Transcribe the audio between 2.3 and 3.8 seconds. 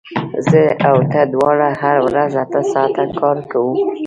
اته ساعته کار کوو